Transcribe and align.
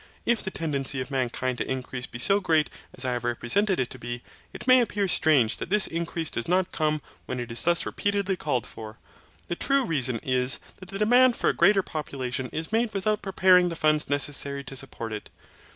If 0.25 0.41
the 0.41 0.49
tendency 0.49 0.99
of 0.99 1.11
mankind 1.11 1.59
to 1.59 1.71
increase 1.71 2.07
be 2.07 2.17
so 2.17 2.39
great 2.39 2.71
as 2.91 3.05
I 3.05 3.11
have 3.13 3.23
represented 3.23 3.79
it 3.79 3.91
to 3.91 3.99
be, 3.99 4.23
it 4.51 4.65
may 4.65 4.81
appear 4.81 5.07
strange 5.07 5.57
that 5.57 5.69
this 5.69 5.85
increase 5.85 6.31
does 6.31 6.47
not 6.47 6.71
come 6.71 7.03
when 7.27 7.39
it 7.39 7.51
is 7.51 7.61
thus 7.63 7.85
repeatedly 7.85 8.35
called 8.35 8.65
for. 8.65 8.97
The 9.47 9.55
true 9.55 9.85
reason 9.85 10.17
is 10.23 10.57
that 10.79 10.89
the 10.89 10.97
demand 10.97 11.35
for 11.35 11.51
a 11.51 11.53
greater 11.53 11.83
population 11.83 12.49
is 12.51 12.71
made 12.71 12.95
without 12.95 13.21
preparing 13.21 13.69
the 13.69 13.75
funds 13.75 14.09
necessary 14.09 14.63
to 14.63 14.75
support 14.75 15.13
it. 15.13 15.29